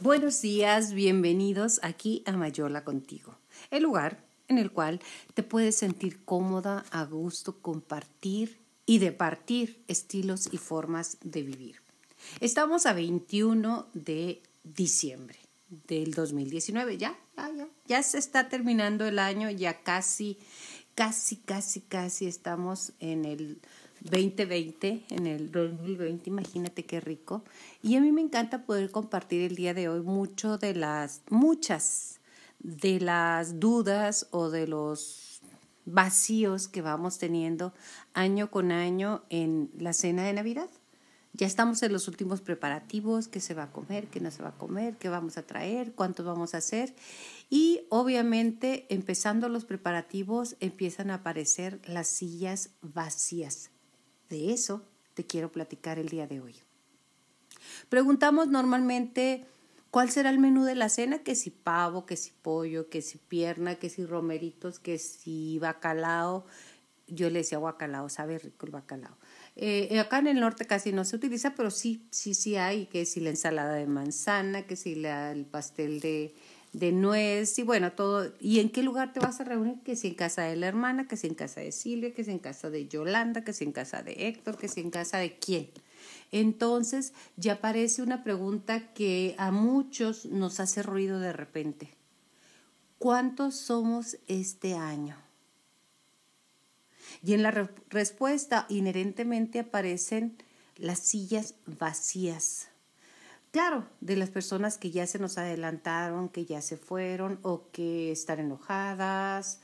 [0.00, 3.38] Buenos días, bienvenidos aquí a Mayola contigo,
[3.70, 5.00] el lugar en el cual
[5.34, 11.76] te puedes sentir cómoda, a gusto, compartir y departir estilos y formas de vivir.
[12.40, 15.38] Estamos a 21 de diciembre
[15.86, 20.38] del 2019, ya, ya, ya, ya se está terminando el año, ya casi,
[20.96, 23.60] casi, casi, casi estamos en el
[24.04, 27.42] 2020, en el 2020, imagínate qué rico.
[27.82, 32.20] Y a mí me encanta poder compartir el día de hoy mucho de las, muchas
[32.60, 35.40] de las dudas o de los
[35.86, 37.74] vacíos que vamos teniendo
[38.12, 40.68] año con año en la cena de Navidad.
[41.32, 44.50] Ya estamos en los últimos preparativos, qué se va a comer, qué no se va
[44.50, 46.94] a comer, qué vamos a traer, cuántos vamos a hacer.
[47.50, 53.73] Y obviamente, empezando los preparativos, empiezan a aparecer las sillas vacías.
[54.34, 54.82] De eso
[55.14, 56.56] te quiero platicar el día de hoy.
[57.88, 59.46] Preguntamos normalmente
[59.92, 63.18] cuál será el menú de la cena, que si pavo, que si pollo, que si
[63.18, 66.46] pierna, que si romeritos, que si bacalao.
[67.06, 69.16] Yo le decía bacalao, sabe rico el bacalao.
[69.54, 73.06] Eh, acá en el norte casi no se utiliza, pero sí, sí, sí hay, que
[73.06, 76.34] si la ensalada de manzana, que si la, el pastel de,
[76.74, 78.32] de nuez y bueno, todo.
[78.40, 79.80] ¿Y en qué lugar te vas a reunir?
[79.82, 82.32] Que si en casa de la hermana, que si en casa de Silvia, que si
[82.32, 85.38] en casa de Yolanda, que si en casa de Héctor, que si en casa de
[85.38, 85.70] quién.
[86.32, 91.94] Entonces ya aparece una pregunta que a muchos nos hace ruido de repente.
[92.98, 95.16] ¿Cuántos somos este año?
[97.22, 97.52] Y en la
[97.88, 100.36] respuesta inherentemente aparecen
[100.76, 102.68] las sillas vacías
[103.54, 108.10] Claro, de las personas que ya se nos adelantaron, que ya se fueron o que
[108.10, 109.60] están enojadas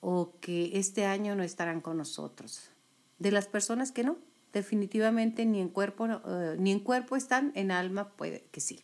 [0.00, 2.72] o que este año no estarán con nosotros.
[3.20, 4.18] De las personas que no,
[4.52, 8.80] definitivamente ni en cuerpo, eh, ni en cuerpo están, en alma puede que sí.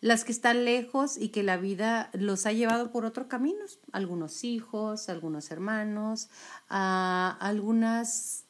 [0.00, 4.44] Las que están lejos y que la vida los ha llevado por otros caminos, algunos
[4.44, 6.28] hijos, algunos hermanos,
[6.68, 8.44] algunas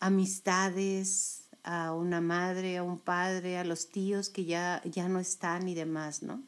[0.00, 5.68] amistades, a una madre, a un padre, a los tíos que ya, ya no están
[5.68, 6.42] y demás, ¿no?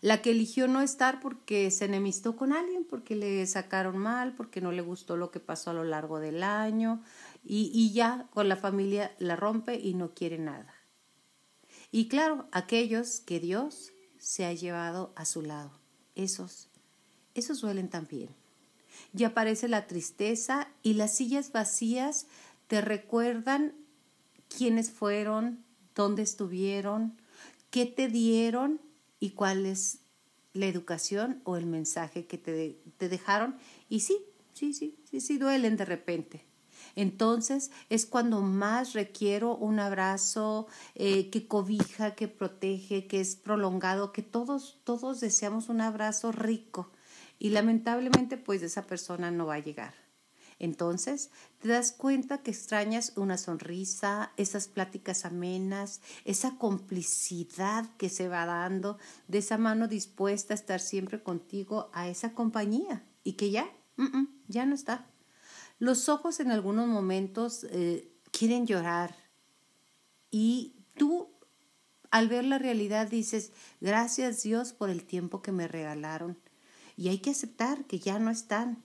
[0.00, 4.60] La que eligió no estar porque se enemistó con alguien, porque le sacaron mal, porque
[4.60, 7.02] no le gustó lo que pasó a lo largo del año
[7.44, 10.72] y, y ya con la familia la rompe y no quiere nada.
[11.90, 15.72] Y claro, aquellos que Dios se ha llevado a su lado,
[16.14, 16.68] esos,
[17.34, 18.28] esos duelen también.
[19.16, 22.26] Y aparece la tristeza y las sillas vacías
[22.68, 23.74] te recuerdan
[24.54, 25.64] quiénes fueron,
[25.94, 27.20] dónde estuvieron,
[27.70, 28.80] qué te dieron
[29.18, 30.00] y cuál es
[30.52, 33.56] la educación o el mensaje que te, dejaron.
[33.88, 34.18] Y sí,
[34.52, 36.44] sí, sí, sí, sí, duelen de repente.
[36.94, 44.12] Entonces es cuando más requiero un abrazo eh, que cobija, que protege, que es prolongado,
[44.12, 46.90] que todos, todos deseamos un abrazo rico.
[47.38, 50.07] Y lamentablemente pues esa persona no va a llegar.
[50.58, 51.30] Entonces,
[51.60, 58.44] te das cuenta que extrañas una sonrisa, esas pláticas amenas, esa complicidad que se va
[58.44, 58.98] dando,
[59.28, 63.70] de esa mano dispuesta a estar siempre contigo a esa compañía y que ya,
[64.48, 65.06] ya no está.
[65.78, 69.14] Los ojos en algunos momentos eh, quieren llorar
[70.30, 71.30] y tú
[72.10, 76.38] al ver la realidad dices, gracias Dios por el tiempo que me regalaron.
[76.96, 78.82] Y hay que aceptar que ya no están,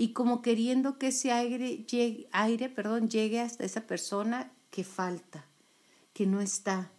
[0.00, 5.44] y como queriendo que ese aire llegue, aire, perdón, llegue hasta esa persona que falta,
[6.14, 6.90] que no está,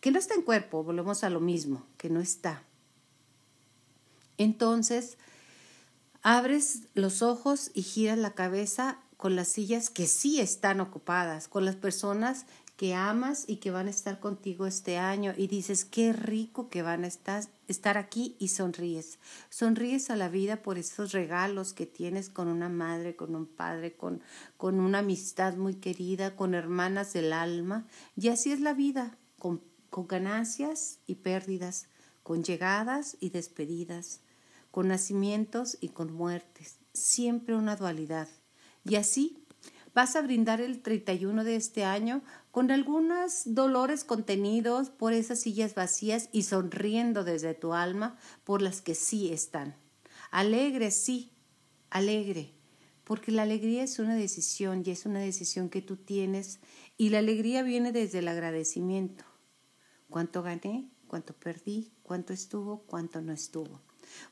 [0.00, 2.62] que no está en cuerpo, volvemos a lo mismo, que no está.
[4.38, 5.18] Entonces,
[6.22, 11.64] abres los ojos y giras la cabeza con las sillas que sí están ocupadas, con
[11.64, 12.46] las personas
[12.82, 16.82] que amas y que van a estar contigo este año y dices, qué rico que
[16.82, 19.20] van a estar, estar aquí y sonríes.
[19.50, 23.92] Sonríes a la vida por esos regalos que tienes con una madre, con un padre,
[23.92, 24.20] con,
[24.56, 27.86] con una amistad muy querida, con hermanas del alma.
[28.16, 31.86] Y así es la vida, con, con ganancias y pérdidas,
[32.24, 34.22] con llegadas y despedidas,
[34.72, 36.78] con nacimientos y con muertes.
[36.94, 38.26] Siempre una dualidad.
[38.84, 39.38] Y así
[39.94, 45.74] vas a brindar el 31 de este año con algunos dolores contenidos por esas sillas
[45.74, 49.74] vacías y sonriendo desde tu alma por las que sí están.
[50.30, 51.32] Alegre, sí,
[51.88, 52.52] alegre,
[53.04, 56.60] porque la alegría es una decisión y es una decisión que tú tienes
[56.98, 59.24] y la alegría viene desde el agradecimiento.
[60.10, 60.90] ¿Cuánto gané?
[61.08, 61.90] ¿Cuánto perdí?
[62.02, 62.82] ¿Cuánto estuvo?
[62.82, 63.80] ¿Cuánto no estuvo?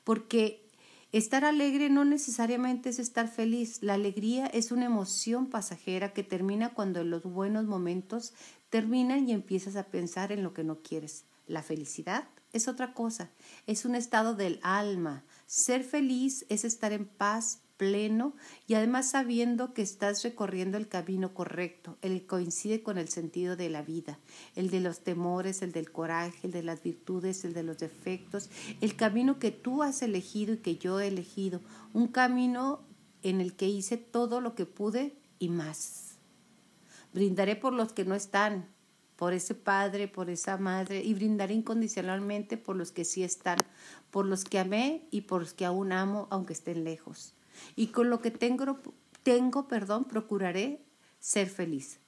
[0.04, 0.69] Porque
[1.12, 3.82] Estar alegre no necesariamente es estar feliz.
[3.82, 8.32] La alegría es una emoción pasajera que termina cuando los buenos momentos
[8.68, 11.24] terminan y empiezas a pensar en lo que no quieres.
[11.48, 13.30] La felicidad es otra cosa,
[13.66, 15.24] es un estado del alma.
[15.46, 18.34] Ser feliz es estar en paz pleno
[18.66, 23.56] y además sabiendo que estás recorriendo el camino correcto, el que coincide con el sentido
[23.56, 24.18] de la vida,
[24.54, 28.50] el de los temores, el del coraje, el de las virtudes, el de los defectos,
[28.82, 31.62] el camino que tú has elegido y que yo he elegido,
[31.94, 32.82] un camino
[33.22, 36.16] en el que hice todo lo que pude y más.
[37.14, 38.68] Brindaré por los que no están,
[39.16, 43.56] por ese padre, por esa madre, y brindaré incondicionalmente por los que sí están,
[44.10, 47.32] por los que amé y por los que aún amo, aunque estén lejos
[47.76, 48.78] y con lo que tengo,
[49.22, 50.82] tengo, perdón, procuraré
[51.18, 52.00] ser feliz.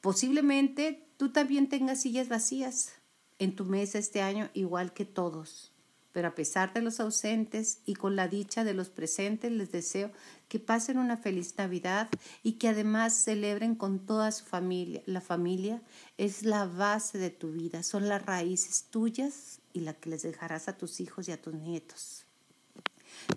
[0.00, 2.92] Posiblemente tú también tengas sillas vacías
[3.38, 5.72] en tu mesa este año, igual que todos.
[6.12, 10.10] Pero a pesar de los ausentes y con la dicha de los presentes, les deseo
[10.48, 12.08] que pasen una feliz Navidad
[12.42, 15.02] y que además celebren con toda su familia.
[15.06, 15.82] La familia
[16.18, 20.68] es la base de tu vida, son las raíces tuyas y la que les dejarás
[20.68, 22.26] a tus hijos y a tus nietos.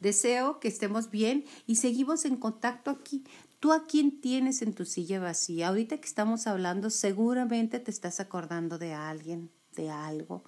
[0.01, 3.24] Deseo que estemos bien y seguimos en contacto aquí.
[3.59, 5.69] ¿Tú a quién tienes en tu silla vacía?
[5.69, 10.44] Ahorita que estamos hablando, seguramente te estás acordando de alguien, de algo,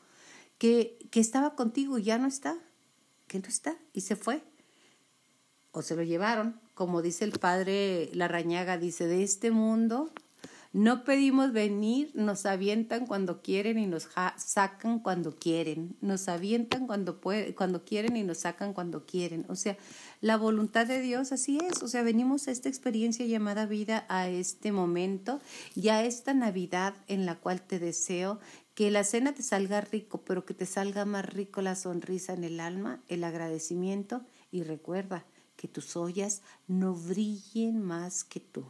[0.57, 2.57] que, que estaba contigo y ya no está,
[3.27, 4.43] que no está y se fue.
[5.71, 10.11] O se lo llevaron, como dice el padre Larrañaga, dice, de este mundo
[10.75, 15.95] no pedimos venir, nos avientan cuando quieren y nos sacan cuando quieren.
[16.01, 19.45] Nos avientan cuando, cuando quieren y nos sacan cuando quieren.
[19.47, 19.77] O sea,
[20.19, 21.81] la voluntad de Dios así es.
[21.81, 25.39] O sea, venimos a esta experiencia llamada vida, a este momento
[25.75, 28.41] y a esta Navidad en la cual te deseo
[28.73, 32.43] que la cena te salga rico, pero que te salga más rico la sonrisa en
[32.43, 35.25] el alma, el agradecimiento y recuerda
[35.55, 38.65] que tus ollas no brillen más que tú.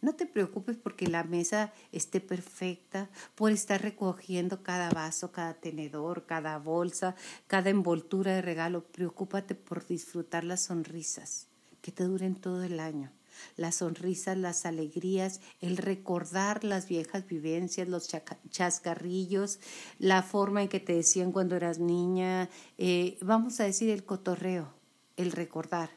[0.00, 6.24] No te preocupes porque la mesa esté perfecta, por estar recogiendo cada vaso, cada tenedor,
[6.24, 7.16] cada bolsa,
[7.48, 8.84] cada envoltura de regalo.
[8.84, 11.48] Preocúpate por disfrutar las sonrisas
[11.82, 13.10] que te duren todo el año.
[13.56, 18.08] Las sonrisas, las alegrías, el recordar las viejas vivencias, los
[18.50, 19.58] chascarrillos,
[19.98, 22.48] la forma en que te decían cuando eras niña,
[22.78, 24.74] eh, vamos a decir el cotorreo,
[25.16, 25.90] el recordar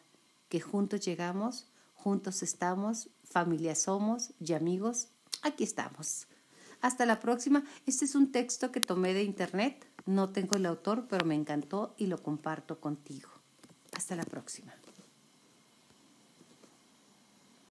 [0.49, 1.65] que juntos llegamos,
[1.95, 5.07] juntos estamos familia somos y amigos,
[5.41, 6.27] aquí estamos.
[6.81, 7.63] Hasta la próxima.
[7.85, 9.87] Este es un texto que tomé de internet.
[10.05, 13.29] No tengo el autor, pero me encantó y lo comparto contigo.
[13.95, 14.73] Hasta la próxima.